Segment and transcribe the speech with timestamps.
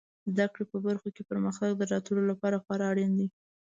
[0.33, 3.27] زده کړې په برخو کې پرمختګ د راتلونکي لپاره خورا اړین دی.